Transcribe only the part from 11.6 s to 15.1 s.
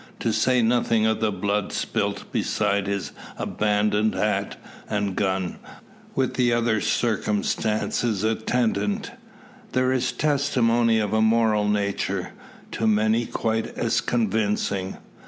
nature, to many quite as convincing.